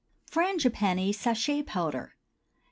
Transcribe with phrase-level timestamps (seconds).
[0.31, 2.15] FRANGIPANNI SACHET POWDER.